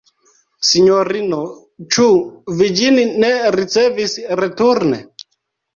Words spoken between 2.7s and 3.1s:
ĝin